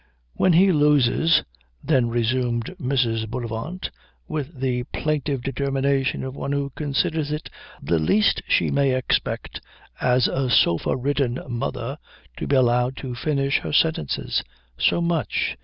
[0.33, 1.43] "When he loses,"
[1.83, 3.29] then resumed Mrs.
[3.29, 3.91] Bullivant
[4.27, 7.51] with the plaintive determination of one who considers it
[7.83, 9.61] the least she may expect
[9.99, 11.99] as a sofa ridden mother
[12.37, 14.43] to be allowed to finish her sentences,
[14.75, 15.55] "so much."